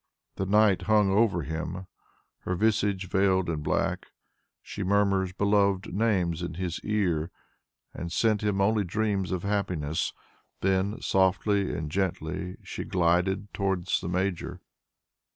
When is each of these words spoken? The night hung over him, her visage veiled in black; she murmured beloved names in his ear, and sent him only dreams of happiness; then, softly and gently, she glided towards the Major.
The 0.37 0.47
night 0.47 0.81
hung 0.89 1.11
over 1.11 1.43
him, 1.43 1.85
her 2.39 2.55
visage 2.55 3.07
veiled 3.07 3.47
in 3.51 3.61
black; 3.61 4.07
she 4.63 4.81
murmured 4.81 5.37
beloved 5.37 5.93
names 5.93 6.41
in 6.41 6.55
his 6.55 6.79
ear, 6.83 7.29
and 7.93 8.11
sent 8.11 8.41
him 8.41 8.61
only 8.61 8.83
dreams 8.83 9.31
of 9.31 9.43
happiness; 9.43 10.11
then, 10.61 10.99
softly 11.01 11.71
and 11.75 11.91
gently, 11.91 12.57
she 12.63 12.83
glided 12.83 13.53
towards 13.53 14.01
the 14.01 14.09
Major. 14.09 14.59